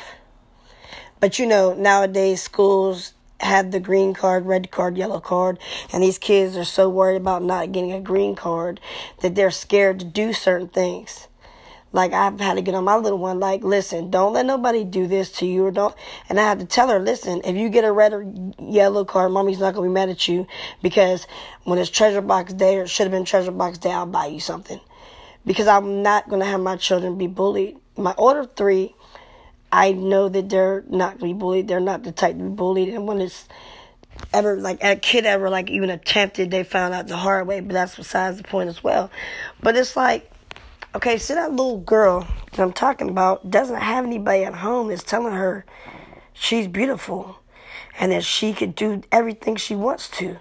But 1.20 1.38
you 1.38 1.46
know, 1.46 1.72
nowadays 1.72 2.42
schools 2.42 3.14
have 3.44 3.70
the 3.70 3.80
green 3.80 4.14
card, 4.14 4.46
red 4.46 4.70
card, 4.70 4.96
yellow 4.96 5.20
card, 5.20 5.58
and 5.92 6.02
these 6.02 6.18
kids 6.18 6.56
are 6.56 6.64
so 6.64 6.88
worried 6.88 7.16
about 7.16 7.42
not 7.42 7.72
getting 7.72 7.92
a 7.92 8.00
green 8.00 8.34
card 8.34 8.80
that 9.20 9.34
they're 9.34 9.50
scared 9.50 10.00
to 10.00 10.04
do 10.06 10.32
certain 10.32 10.68
things. 10.68 11.28
Like 11.92 12.12
I've 12.12 12.40
had 12.40 12.54
to 12.54 12.62
get 12.62 12.74
on 12.74 12.82
my 12.82 12.96
little 12.96 13.18
one, 13.18 13.38
like, 13.38 13.62
listen, 13.62 14.10
don't 14.10 14.32
let 14.32 14.46
nobody 14.46 14.82
do 14.82 15.06
this 15.06 15.30
to 15.38 15.46
you 15.46 15.64
or 15.64 15.70
don't 15.70 15.94
and 16.28 16.40
I 16.40 16.42
had 16.42 16.58
to 16.58 16.66
tell 16.66 16.88
her, 16.88 16.98
listen, 16.98 17.42
if 17.44 17.54
you 17.54 17.68
get 17.68 17.84
a 17.84 17.92
red 17.92 18.12
or 18.12 18.26
yellow 18.58 19.04
card, 19.04 19.30
mommy's 19.30 19.60
not 19.60 19.74
gonna 19.74 19.86
be 19.86 19.92
mad 19.92 20.08
at 20.08 20.26
you 20.26 20.48
because 20.82 21.28
when 21.62 21.78
it's 21.78 21.90
treasure 21.90 22.20
box 22.20 22.52
day 22.52 22.78
or 22.78 22.82
it 22.82 22.88
should 22.88 23.04
have 23.04 23.12
been 23.12 23.24
treasure 23.24 23.52
box 23.52 23.78
day, 23.78 23.92
I'll 23.92 24.06
buy 24.06 24.26
you 24.26 24.40
something. 24.40 24.80
Because 25.46 25.68
I'm 25.68 26.02
not 26.02 26.28
gonna 26.28 26.46
have 26.46 26.60
my 26.60 26.76
children 26.76 27.16
be 27.16 27.28
bullied. 27.28 27.76
My 27.96 28.12
order 28.18 28.44
three, 28.44 28.96
I 29.74 29.92
know 29.92 30.28
that 30.28 30.48
they're 30.48 30.84
not 30.88 31.18
gonna 31.18 31.32
be 31.32 31.38
bullied. 31.38 31.68
They're 31.68 31.80
not 31.80 32.02
the 32.02 32.12
type 32.12 32.36
to 32.36 32.42
be 32.42 32.48
bullied 32.48 32.88
and 32.90 33.06
when 33.06 33.20
it's 33.20 33.48
ever 34.32 34.56
like 34.56 34.82
a 34.84 34.94
kid 34.94 35.26
ever 35.26 35.50
like 35.50 35.68
even 35.68 35.90
attempted 35.90 36.48
they 36.52 36.62
found 36.62 36.94
out 36.94 37.08
the 37.08 37.16
hard 37.16 37.48
way 37.48 37.58
but 37.58 37.72
that's 37.72 37.96
besides 37.96 38.36
the 38.36 38.44
point 38.44 38.68
as 38.68 38.82
well 38.82 39.10
but 39.60 39.76
it's 39.76 39.96
like 39.96 40.30
Okay, 40.96 41.18
so 41.18 41.34
that 41.34 41.50
little 41.50 41.78
girl 41.78 42.24
that 42.52 42.60
I'm 42.60 42.72
talking 42.72 43.08
about 43.08 43.50
doesn't 43.50 43.80
have 43.80 44.04
anybody 44.04 44.44
at 44.44 44.54
home 44.54 44.88
that's 44.88 45.02
telling 45.02 45.34
her 45.34 45.64
she's 46.32 46.68
beautiful 46.68 47.40
and 47.98 48.12
that 48.12 48.22
she 48.22 48.52
could 48.52 48.76
do 48.76 49.02
everything 49.10 49.56
she 49.56 49.74
wants 49.74 50.08
to. 50.10 50.38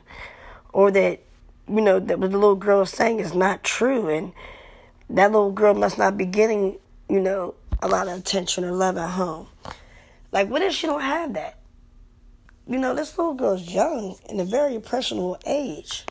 Or 0.72 0.92
that, 0.92 1.22
you 1.68 1.82
know, 1.82 2.00
that 2.00 2.20
what 2.20 2.30
the 2.30 2.38
little 2.38 2.56
girl 2.56 2.82
is 2.82 2.92
saying 2.92 3.20
is 3.20 3.34
not 3.34 3.64
true 3.64 4.10
and 4.10 4.32
that 5.10 5.32
little 5.32 5.52
girl 5.52 5.74
must 5.74 5.98
not 5.98 6.18
be 6.18 6.28
getting, 6.28 6.78
you 7.10 7.20
know, 7.20 7.56
a 7.84 7.88
lot 7.88 8.08
of 8.08 8.18
attention 8.18 8.64
or 8.64 8.72
love 8.72 8.98
at 8.98 9.10
home. 9.10 9.48
Like, 10.32 10.50
what 10.50 10.62
if 10.62 10.74
she 10.74 10.88
don't 10.88 11.02
have 11.02 11.34
that? 11.34 11.60
You 12.66 12.78
know, 12.78 12.96
this 12.96 13.18
little 13.18 13.34
girl's 13.34 13.70
young 13.70 14.16
in 14.30 14.40
a 14.40 14.46
very 14.46 14.76
impressionable 14.76 15.38
age. 15.46 16.06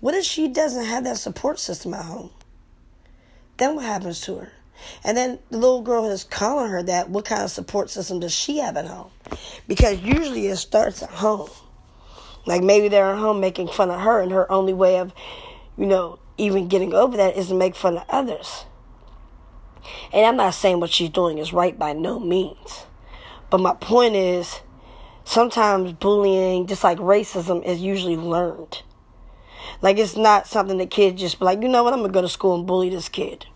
What 0.00 0.14
if 0.14 0.24
she 0.24 0.48
doesn't 0.48 0.84
have 0.84 1.04
that 1.04 1.16
support 1.16 1.58
system 1.58 1.94
at 1.94 2.04
home? 2.04 2.30
Then 3.56 3.76
what 3.76 3.84
happens 3.84 4.20
to 4.22 4.36
her? 4.36 4.52
And 5.02 5.16
then 5.16 5.38
the 5.50 5.58
little 5.58 5.80
girl 5.80 6.10
is 6.10 6.24
calling 6.24 6.70
her 6.70 6.82
that. 6.82 7.08
What 7.08 7.24
kind 7.24 7.42
of 7.42 7.50
support 7.50 7.88
system 7.88 8.20
does 8.20 8.34
she 8.34 8.58
have 8.58 8.76
at 8.76 8.86
home? 8.86 9.10
Because 9.66 10.00
usually 10.00 10.48
it 10.48 10.56
starts 10.56 11.02
at 11.02 11.10
home. 11.10 11.48
Like 12.44 12.62
maybe 12.62 12.88
they're 12.88 13.12
at 13.12 13.18
home 13.18 13.40
making 13.40 13.68
fun 13.68 13.90
of 13.90 14.00
her, 14.00 14.20
and 14.20 14.32
her 14.32 14.50
only 14.50 14.74
way 14.74 14.98
of, 14.98 15.14
you 15.78 15.86
know, 15.86 16.18
even 16.36 16.68
getting 16.68 16.92
over 16.92 17.16
that 17.16 17.36
is 17.36 17.48
to 17.48 17.54
make 17.54 17.76
fun 17.76 17.96
of 17.96 18.04
others. 18.10 18.64
And 20.12 20.26
I'm 20.26 20.36
not 20.36 20.54
saying 20.54 20.80
what 20.80 20.90
she's 20.90 21.10
doing 21.10 21.38
is 21.38 21.52
right 21.52 21.78
by 21.78 21.92
no 21.92 22.18
means. 22.18 22.84
But 23.50 23.58
my 23.58 23.74
point 23.74 24.14
is, 24.14 24.60
sometimes 25.24 25.92
bullying, 25.92 26.66
just 26.66 26.84
like 26.84 26.98
racism, 26.98 27.64
is 27.64 27.80
usually 27.80 28.16
learned. 28.16 28.82
Like 29.80 29.98
it's 29.98 30.16
not 30.16 30.46
something 30.46 30.78
that 30.78 30.90
kids 30.90 31.20
just 31.20 31.38
be 31.38 31.44
like, 31.44 31.62
you 31.62 31.68
know 31.68 31.82
what, 31.82 31.92
I'm 31.92 32.00
gonna 32.00 32.12
go 32.12 32.22
to 32.22 32.28
school 32.28 32.54
and 32.54 32.66
bully 32.66 32.88
this 32.88 33.08
kid. 33.08 33.46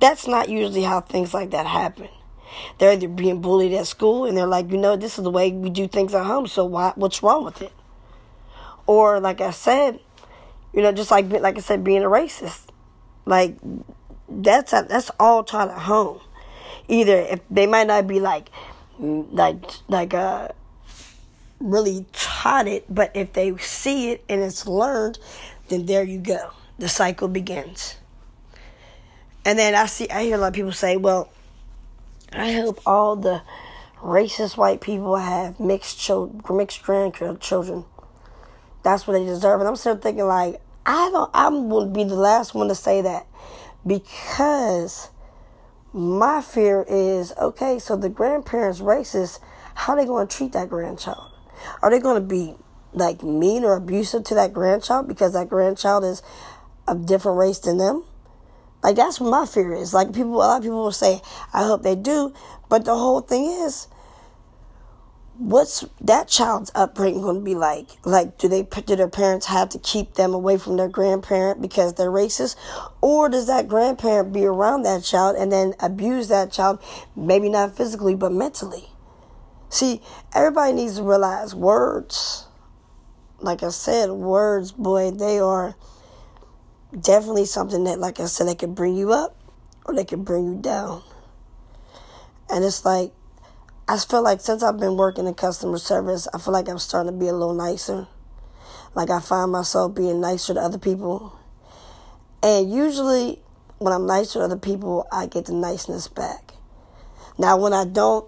That's 0.00 0.26
not 0.26 0.48
usually 0.48 0.82
how 0.82 1.00
things 1.00 1.34
like 1.34 1.50
that 1.50 1.66
happen. 1.66 2.08
They're 2.78 2.92
either 2.92 3.08
being 3.08 3.40
bullied 3.40 3.72
at 3.72 3.86
school 3.86 4.24
and 4.24 4.36
they're 4.36 4.46
like, 4.46 4.70
you 4.70 4.78
know, 4.78 4.96
this 4.96 5.18
is 5.18 5.24
the 5.24 5.30
way 5.30 5.50
we 5.52 5.70
do 5.70 5.88
things 5.88 6.14
at 6.14 6.24
home, 6.24 6.46
so 6.46 6.64
why 6.64 6.92
what's 6.96 7.22
wrong 7.22 7.44
with 7.44 7.62
it? 7.62 7.72
Or 8.86 9.20
like 9.20 9.40
I 9.40 9.50
said, 9.50 10.00
you 10.72 10.82
know, 10.82 10.92
just 10.92 11.10
like 11.10 11.30
like 11.30 11.56
I 11.56 11.60
said, 11.60 11.82
being 11.84 12.02
a 12.02 12.08
racist. 12.08 12.66
Like 13.24 13.56
that's 14.28 14.72
a, 14.72 14.86
that's 14.88 15.10
all 15.18 15.44
taught 15.44 15.70
at 15.70 15.78
home. 15.78 16.20
Either 16.88 17.16
if 17.16 17.40
they 17.50 17.66
might 17.66 17.86
not 17.86 18.06
be 18.06 18.20
like 18.20 18.48
like 18.98 19.64
like 19.88 20.14
uh 20.14 20.48
really 21.60 22.06
taught 22.12 22.66
it, 22.66 22.84
but 22.92 23.10
if 23.14 23.32
they 23.32 23.56
see 23.58 24.10
it 24.10 24.24
and 24.28 24.42
it's 24.42 24.66
learned, 24.66 25.18
then 25.68 25.86
there 25.86 26.04
you 26.04 26.18
go. 26.18 26.50
The 26.78 26.88
cycle 26.88 27.28
begins. 27.28 27.96
And 29.44 29.58
then 29.58 29.74
I 29.74 29.86
see, 29.86 30.08
I 30.10 30.24
hear 30.24 30.36
a 30.36 30.38
lot 30.38 30.48
of 30.48 30.54
people 30.54 30.72
say, 30.72 30.96
well, 30.96 31.30
I 32.32 32.52
hope 32.52 32.80
all 32.84 33.16
the 33.16 33.42
racist 34.00 34.56
white 34.56 34.80
people 34.80 35.16
have 35.16 35.58
mixed 35.60 35.98
children, 35.98 36.42
mixed 36.56 36.82
grandchildren. 36.82 37.84
That's 38.82 39.06
what 39.06 39.14
they 39.14 39.24
deserve. 39.24 39.60
And 39.60 39.68
I'm 39.68 39.76
still 39.76 39.96
thinking 39.96 40.26
like, 40.26 40.60
I 40.84 41.10
don't, 41.10 41.30
I'm 41.32 41.68
gonna 41.68 41.90
be 41.90 42.04
the 42.04 42.14
last 42.14 42.54
one 42.54 42.68
to 42.68 42.74
say 42.74 43.02
that 43.02 43.26
because 43.86 45.10
my 45.92 46.40
fear 46.40 46.84
is, 46.88 47.32
okay, 47.40 47.78
so 47.78 47.96
the 47.96 48.08
grandparents 48.08 48.80
racist, 48.80 49.40
how 49.74 49.92
are 49.92 50.00
they 50.00 50.06
going 50.06 50.26
to 50.26 50.36
treat 50.36 50.52
that 50.52 50.68
grandchild? 50.68 51.32
Are 51.82 51.90
they 51.90 52.00
going 52.00 52.16
to 52.16 52.26
be 52.26 52.54
like 52.92 53.22
mean 53.22 53.64
or 53.64 53.76
abusive 53.76 54.24
to 54.24 54.34
that 54.34 54.52
grandchild 54.52 55.08
because 55.08 55.34
that 55.34 55.48
grandchild 55.48 56.04
is 56.04 56.22
a 56.88 56.94
different 56.94 57.38
race 57.38 57.58
than 57.58 57.78
them? 57.78 58.04
Like 58.82 58.96
that's 58.96 59.20
what 59.20 59.30
my 59.30 59.46
fear 59.46 59.74
is. 59.74 59.94
Like 59.94 60.12
people, 60.12 60.36
a 60.36 60.38
lot 60.38 60.56
of 60.58 60.62
people 60.62 60.82
will 60.82 60.92
say, 60.92 61.20
"I 61.52 61.64
hope 61.64 61.82
they 61.82 61.96
do," 61.96 62.32
but 62.68 62.84
the 62.84 62.94
whole 62.94 63.20
thing 63.20 63.46
is, 63.46 63.88
what's 65.38 65.84
that 66.00 66.28
child's 66.28 66.70
upbringing 66.74 67.22
going 67.22 67.36
to 67.36 67.42
be 67.42 67.54
like? 67.54 67.88
Like, 68.04 68.38
do 68.38 68.48
they 68.48 68.62
do 68.62 68.96
their 68.96 69.08
parents 69.08 69.46
have 69.46 69.68
to 69.70 69.78
keep 69.78 70.14
them 70.14 70.34
away 70.34 70.58
from 70.58 70.76
their 70.76 70.88
grandparent 70.88 71.60
because 71.60 71.94
they're 71.94 72.10
racist, 72.10 72.56
or 73.00 73.28
does 73.28 73.46
that 73.46 73.68
grandparent 73.68 74.32
be 74.32 74.44
around 74.44 74.82
that 74.82 75.04
child 75.04 75.36
and 75.36 75.52
then 75.52 75.74
abuse 75.80 76.28
that 76.28 76.52
child, 76.52 76.82
maybe 77.14 77.48
not 77.48 77.76
physically 77.76 78.14
but 78.14 78.32
mentally? 78.32 78.90
See, 79.68 80.00
everybody 80.34 80.72
needs 80.72 80.96
to 80.96 81.02
realize 81.02 81.54
words. 81.54 82.46
Like 83.40 83.62
I 83.62 83.68
said, 83.68 84.10
words, 84.10 84.72
boy, 84.72 85.10
they 85.10 85.38
are 85.38 85.74
definitely 86.98 87.44
something 87.44 87.84
that, 87.84 87.98
like 87.98 88.20
I 88.20 88.26
said, 88.26 88.46
they 88.46 88.54
can 88.54 88.74
bring 88.74 88.96
you 88.96 89.12
up 89.12 89.36
or 89.84 89.94
they 89.94 90.04
can 90.04 90.22
bring 90.22 90.46
you 90.46 90.60
down. 90.60 91.02
And 92.48 92.64
it's 92.64 92.84
like, 92.84 93.12
I 93.88 93.98
feel 93.98 94.22
like 94.22 94.40
since 94.40 94.64
I've 94.64 94.80
been 94.80 94.96
working 94.96 95.28
in 95.28 95.34
customer 95.34 95.78
service, 95.78 96.26
I 96.34 96.38
feel 96.38 96.52
like 96.52 96.68
I'm 96.68 96.78
starting 96.78 97.12
to 97.12 97.18
be 97.18 97.28
a 97.28 97.32
little 97.32 97.54
nicer. 97.54 98.08
Like 98.96 99.10
I 99.10 99.20
find 99.20 99.52
myself 99.52 99.94
being 99.94 100.20
nicer 100.20 100.54
to 100.54 100.60
other 100.60 100.78
people. 100.78 101.38
And 102.42 102.72
usually, 102.72 103.38
when 103.78 103.92
I'm 103.92 104.06
nicer 104.06 104.40
to 104.40 104.44
other 104.44 104.56
people, 104.56 105.06
I 105.12 105.26
get 105.26 105.44
the 105.44 105.52
niceness 105.52 106.08
back. 106.08 106.54
Now, 107.38 107.58
when 107.58 107.72
I 107.72 107.84
don't, 107.84 108.26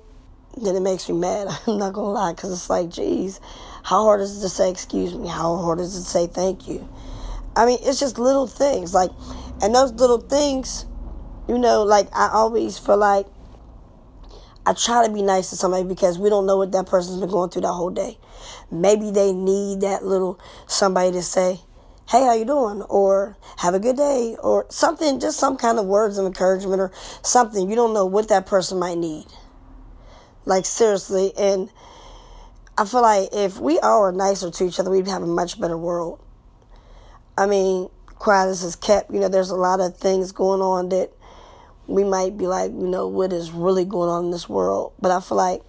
then 0.63 0.77
it 0.77 0.81
makes 0.81 1.09
me 1.09 1.17
mad. 1.17 1.49
I'm 1.67 1.79
not 1.79 1.93
gonna 1.93 2.11
lie, 2.11 2.33
because 2.35 2.53
it's 2.53 2.71
like, 2.71 2.91
geez, 2.91 3.41
how 3.83 4.05
hard 4.05 4.21
is 4.21 4.39
it 4.39 4.43
to 4.43 4.49
say 4.49 4.71
excuse 4.71 5.13
me? 5.13 5.27
How 5.27 5.57
hard 5.57 5.81
is 5.81 5.97
it 5.97 6.01
to 6.01 6.07
say 6.07 6.27
thank 6.29 6.69
you? 6.69 6.89
I 7.57 7.67
mean, 7.67 7.79
it's 7.83 7.99
just 7.99 8.17
little 8.17 8.47
things. 8.47 8.95
Like, 8.95 9.11
and 9.61 9.75
those 9.75 9.93
little 9.95 10.21
things, 10.21 10.87
you 11.49 11.59
know, 11.59 11.83
like 11.83 12.07
I 12.15 12.29
always 12.33 12.79
feel 12.79 12.99
like 12.99 13.27
I 14.69 14.75
try 14.75 15.07
to 15.07 15.11
be 15.11 15.23
nice 15.23 15.49
to 15.49 15.57
somebody 15.57 15.85
because 15.85 16.19
we 16.19 16.29
don't 16.29 16.45
know 16.45 16.59
what 16.59 16.73
that 16.73 16.85
person's 16.85 17.21
been 17.21 17.31
going 17.31 17.49
through 17.49 17.63
that 17.63 17.73
whole 17.73 17.89
day. 17.89 18.19
Maybe 18.71 19.11
they 19.11 19.33
need 19.33 19.81
that 19.81 20.05
little 20.05 20.39
somebody 20.67 21.11
to 21.13 21.23
say, 21.23 21.61
hey, 22.07 22.21
how 22.27 22.35
you 22.35 22.45
doing? 22.45 22.83
Or 22.83 23.39
have 23.61 23.73
a 23.73 23.81
good 23.81 23.97
day 23.97 24.37
or 24.43 24.67
something, 24.69 25.21
just 25.21 25.39
some 25.39 25.57
kind 25.57 25.79
of 25.79 25.87
words 25.87 26.19
of 26.19 26.27
encouragement 26.27 26.83
or 26.83 26.93
something. 27.23 27.71
You 27.71 27.77
don't 27.77 27.95
know 27.95 28.05
what 28.05 28.29
that 28.29 28.45
person 28.45 28.79
might 28.79 28.99
need. 28.99 29.25
Like 30.45 30.67
seriously, 30.67 31.33
and 31.39 31.71
I 32.77 32.85
feel 32.85 33.01
like 33.01 33.31
if 33.33 33.59
we 33.59 33.79
all 33.79 34.03
were 34.03 34.13
nicer 34.13 34.51
to 34.51 34.65
each 34.67 34.79
other, 34.79 34.91
we'd 34.91 35.09
have 35.09 35.23
a 35.23 35.27
much 35.27 35.59
better 35.59 35.79
world. 35.79 36.23
I 37.39 37.47
mean, 37.47 37.89
quiet 38.17 38.51
is 38.51 38.77
kept, 38.77 39.11
you 39.15 39.21
know, 39.21 39.31
there's 39.31 39.49
a 39.49 39.57
lot 39.57 39.81
of 39.81 39.97
things 39.97 40.31
going 40.31 40.61
on 40.61 40.91
that 40.91 41.11
we 41.89 42.05
might 42.05 42.37
be 42.37 42.47
like, 42.47 42.71
you 42.71 42.87
know, 42.87 43.09
what 43.09 43.33
is 43.33 43.51
really 43.51 43.85
going 43.85 44.11
on 44.11 44.27
in 44.27 44.31
this 44.31 44.49
world? 44.49 44.93
But 45.01 45.11
I 45.11 45.21
feel 45.21 45.39
like 45.39 45.63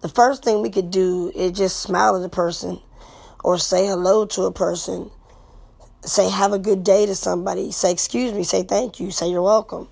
the 0.00 0.08
first 0.08 0.44
thing 0.44 0.60
we 0.60 0.70
could 0.70 0.90
do 0.90 1.30
is 1.34 1.52
just 1.52 1.80
smile 1.80 2.16
at 2.16 2.26
a 2.26 2.28
person 2.28 2.80
or 3.44 3.56
say 3.56 3.86
hello 3.86 4.26
to 4.26 4.42
a 4.42 4.52
person. 4.52 5.10
Say 6.04 6.28
have 6.28 6.52
a 6.52 6.58
good 6.58 6.82
day 6.82 7.06
to 7.06 7.14
somebody. 7.14 7.70
Say 7.70 7.92
excuse 7.92 8.32
me. 8.32 8.42
Say 8.42 8.64
thank 8.64 8.98
you. 8.98 9.12
Say 9.12 9.30
you're 9.30 9.42
welcome. 9.42 9.88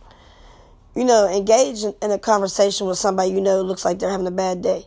You 0.97 1.05
know, 1.05 1.29
engage 1.29 1.85
in, 1.85 1.95
in 2.03 2.11
a 2.11 2.19
conversation 2.19 2.89
with 2.89 2.99
somebody 2.99 3.31
you 3.31 3.41
know 3.41 3.63
looks 3.63 3.85
like 3.85 4.01
they're 4.01 4.11
having 4.11 4.27
a 4.27 4.33
bad 4.33 4.61
day. 4.61 4.85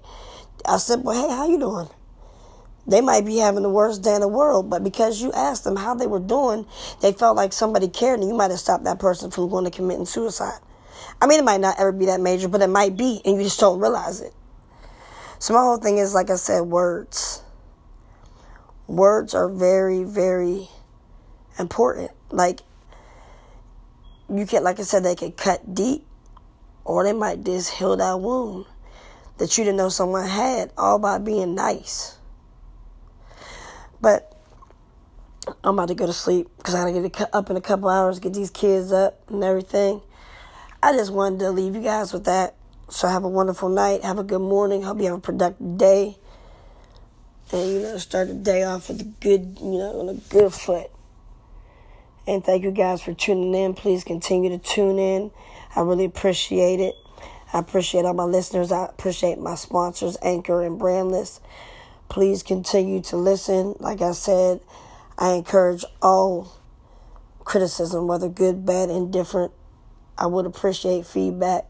A 0.65 0.77
simple, 0.77 1.13
hey, 1.13 1.33
how 1.33 1.47
you 1.47 1.57
doing? 1.57 1.87
They 2.85 2.99
might 2.99 3.25
be 3.25 3.37
having 3.37 3.63
the 3.63 3.69
worst 3.69 4.01
day 4.01 4.15
in 4.15 4.21
the 4.21 4.27
world, 4.27 4.69
but 4.69 4.83
because 4.83 5.21
you 5.21 5.31
asked 5.31 5.63
them 5.63 5.77
how 5.77 5.95
they 5.95 6.07
were 6.07 6.19
doing, 6.19 6.65
they 7.01 7.13
felt 7.13 7.37
like 7.37 7.53
somebody 7.53 7.87
cared 7.87 8.19
and 8.19 8.27
you 8.27 8.35
might 8.35 8.51
have 8.51 8.59
stopped 8.59 8.83
that 8.83 8.99
person 8.99 9.31
from 9.31 9.49
going 9.49 9.63
to 9.63 9.71
committing 9.71 10.05
suicide. 10.05 10.59
I 11.21 11.27
mean, 11.27 11.39
it 11.39 11.45
might 11.45 11.61
not 11.61 11.79
ever 11.79 11.93
be 11.93 12.07
that 12.07 12.19
major, 12.19 12.49
but 12.49 12.61
it 12.61 12.69
might 12.69 12.97
be, 12.97 13.21
and 13.23 13.37
you 13.37 13.43
just 13.43 13.59
don't 13.59 13.79
realize 13.79 14.19
it. 14.19 14.33
So, 15.39 15.53
my 15.53 15.61
whole 15.61 15.77
thing 15.77 15.97
is, 15.97 16.13
like 16.13 16.29
I 16.29 16.35
said, 16.35 16.61
words. 16.61 17.41
Words 18.87 19.33
are 19.33 19.49
very, 19.49 20.03
very 20.03 20.67
important. 21.57 22.11
Like, 22.29 22.61
you 24.29 24.45
can, 24.45 24.63
like 24.63 24.79
I 24.79 24.83
said, 24.83 25.03
they 25.03 25.15
can 25.15 25.31
cut 25.31 25.73
deep, 25.73 26.05
or 26.83 27.03
they 27.03 27.13
might 27.13 27.43
just 27.43 27.71
heal 27.71 27.95
that 27.95 28.19
wound 28.19 28.65
that 29.37 29.57
you 29.57 29.63
didn't 29.63 29.77
know 29.77 29.89
someone 29.89 30.27
had, 30.27 30.71
all 30.77 30.99
by 30.99 31.17
being 31.17 31.55
nice. 31.55 32.17
But 34.03 34.35
I'm 35.63 35.79
about 35.79 35.87
to 35.87 35.95
go 35.95 36.05
to 36.05 36.11
sleep 36.11 36.49
because 36.57 36.75
I 36.75 36.91
gotta 36.91 37.07
get 37.07 37.29
up 37.33 37.49
in 37.49 37.55
a 37.55 37.61
couple 37.61 37.87
hours, 37.87 38.19
get 38.19 38.33
these 38.33 38.49
kids 38.49 38.91
up 38.91 39.17
and 39.29 39.41
everything. 39.41 40.01
I 40.83 40.91
just 40.91 41.13
wanted 41.13 41.39
to 41.39 41.51
leave 41.51 41.73
you 41.73 41.81
guys 41.81 42.11
with 42.11 42.25
that. 42.25 42.55
So 42.89 43.07
have 43.07 43.23
a 43.23 43.29
wonderful 43.29 43.69
night. 43.69 44.03
Have 44.03 44.19
a 44.19 44.23
good 44.23 44.41
morning. 44.41 44.81
Hope 44.81 44.99
you 44.99 45.05
have 45.05 45.17
a 45.17 45.21
productive 45.21 45.77
day. 45.77 46.17
And 47.53 47.71
you 47.71 47.79
know, 47.79 47.97
start 47.97 48.27
the 48.27 48.33
day 48.33 48.63
off 48.63 48.89
with 48.89 48.99
a 48.99 49.05
good, 49.05 49.57
you 49.61 49.77
know, 49.77 50.01
on 50.01 50.09
a 50.09 50.15
good 50.15 50.53
foot. 50.53 50.91
And 52.27 52.43
thank 52.43 52.63
you 52.65 52.71
guys 52.71 53.01
for 53.01 53.13
tuning 53.13 53.55
in. 53.55 53.73
Please 53.73 54.03
continue 54.03 54.49
to 54.49 54.57
tune 54.57 54.99
in. 54.99 55.31
I 55.77 55.79
really 55.79 56.05
appreciate 56.05 56.81
it. 56.81 56.95
I 57.53 57.59
appreciate 57.59 58.03
all 58.03 58.13
my 58.13 58.25
listeners. 58.25 58.69
I 58.73 58.83
appreciate 58.85 59.39
my 59.39 59.55
sponsors, 59.55 60.17
Anchor 60.21 60.61
and 60.61 60.77
Brandless. 60.77 61.39
Please 62.13 62.43
continue 62.43 63.01
to 63.01 63.17
listen. 63.17 63.73
Like 63.79 64.03
I 64.03 64.11
said, 64.11 64.61
I 65.17 65.31
encourage 65.31 65.83
all 65.99 66.61
criticism, 67.39 68.05
whether 68.05 68.29
good, 68.29 68.67
bad, 68.67 68.91
indifferent. 68.91 69.51
I 70.15 70.27
would 70.27 70.45
appreciate 70.45 71.07
feedback. 71.07 71.65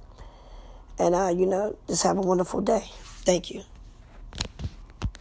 And, 1.00 1.16
uh, 1.16 1.34
you 1.34 1.46
know, 1.46 1.78
just 1.88 2.04
have 2.04 2.18
a 2.18 2.22
wonderful 2.22 2.60
day. 2.60 2.84
Thank 3.24 3.52
you. 3.52 3.64